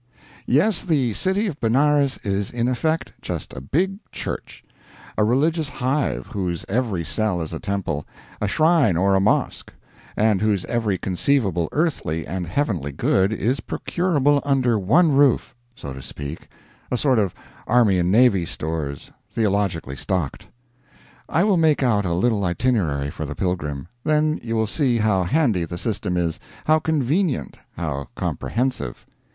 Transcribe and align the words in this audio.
Yes, 0.47 0.83
the 0.83 1.13
city 1.13 1.45
of 1.45 1.59
Benares 1.59 2.17
is 2.23 2.49
in 2.49 2.67
effect 2.67 3.13
just 3.21 3.53
a 3.53 3.61
big 3.61 3.99
church, 4.11 4.63
a 5.15 5.23
religious 5.23 5.69
hive, 5.69 6.25
whose 6.33 6.65
every 6.67 7.03
cell 7.03 7.39
is 7.39 7.53
a 7.53 7.59
temple, 7.59 8.07
a 8.41 8.47
shrine 8.47 8.97
or 8.97 9.13
a 9.13 9.19
mosque, 9.19 9.71
and 10.17 10.41
whose 10.41 10.65
every 10.65 10.97
conceivable 10.97 11.69
earthly 11.71 12.25
and 12.25 12.47
heavenly 12.47 12.91
good 12.91 13.31
is 13.31 13.59
procurable 13.59 14.41
under 14.43 14.79
one 14.79 15.11
roof, 15.11 15.53
so 15.75 15.93
to 15.93 16.01
speak 16.01 16.47
a 16.89 16.97
sort 16.97 17.19
of 17.19 17.35
Army 17.67 17.99
and 17.99 18.11
Navy 18.11 18.47
Stores, 18.47 19.11
theologically 19.29 19.95
stocked. 19.95 20.47
I 21.29 21.43
will 21.43 21.57
make 21.57 21.83
out 21.83 22.05
a 22.05 22.13
little 22.15 22.43
itinerary 22.43 23.11
for 23.11 23.27
the 23.27 23.35
pilgrim; 23.35 23.87
then 24.03 24.39
you 24.41 24.55
will 24.55 24.65
see 24.65 24.97
how 24.97 25.25
handy 25.25 25.63
the 25.63 25.77
system 25.77 26.17
is, 26.17 26.39
how 26.65 26.79
convenient, 26.79 27.57
how 27.77 28.07
comprehensive. 28.15 29.05